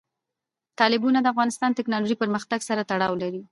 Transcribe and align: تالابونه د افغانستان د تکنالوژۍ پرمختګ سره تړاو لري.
تالابونه 0.79 1.19
د 1.21 1.27
افغانستان 1.33 1.69
د 1.71 1.75
تکنالوژۍ 1.79 2.15
پرمختګ 2.21 2.59
سره 2.69 2.87
تړاو 2.91 3.13
لري. 3.23 3.41